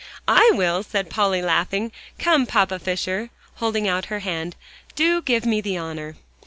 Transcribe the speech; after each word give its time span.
"I 0.27 0.49
will," 0.55 0.81
said 0.81 1.11
Polly, 1.11 1.43
laughing. 1.43 1.91
"Come, 2.17 2.47
Papa 2.47 2.79
Fisher," 2.79 3.29
holding 3.57 3.87
out 3.87 4.05
her 4.05 4.21
hand, 4.21 4.55
"do 4.95 5.21
give 5.21 5.45
me 5.45 5.61
the 5.61 5.77
honor." 5.77 6.15